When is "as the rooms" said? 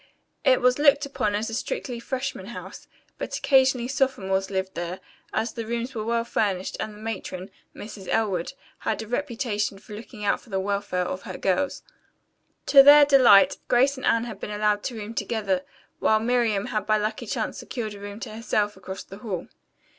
5.31-5.93